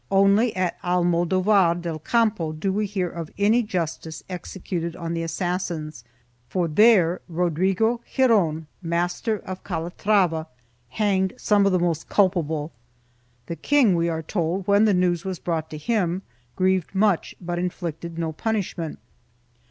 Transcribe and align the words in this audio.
Only 0.09 0.55
at 0.55 0.79
Almodovar 0.83 1.75
del 1.75 1.99
Campo 1.99 2.53
do 2.53 2.73
we 2.73 2.87
hear 2.87 3.07
of 3.07 3.29
any 3.37 3.61
justice 3.61 4.23
executed 4.27 4.95
on 4.95 5.13
the 5.13 5.21
assassins, 5.21 6.03
for 6.49 6.67
there 6.67 7.21
Rodrigo 7.29 8.01
Giron, 8.11 8.65
Master 8.81 9.37
of 9.41 9.63
Calatrava, 9.63 10.47
hanged 10.89 11.33
some 11.37 11.67
of 11.67 11.71
the 11.71 11.77
most 11.77 12.09
culpable. 12.09 12.71
The 13.45 13.55
king, 13.55 13.93
we 13.93 14.09
are 14.09 14.23
told, 14.23 14.65
when 14.65 14.85
the 14.85 14.93
news 14.95 15.23
was 15.23 15.37
brought 15.37 15.69
to 15.69 15.77
him, 15.77 16.23
grieved 16.55 16.95
much, 16.95 17.35
but 17.39 17.59
inflicted 17.59 18.17
no 18.17 18.31
punishment. 18.31 18.97